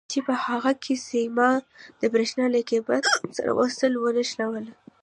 [0.11, 1.59] چې په هغو کې سیمان
[2.01, 2.99] د برېښنا له کیبل
[3.37, 4.17] سره وصل یا ونښلول
[4.71, 4.75] شي.